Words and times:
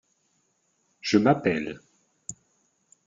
Je 1.01 1.19
m’appelle… 1.19 1.79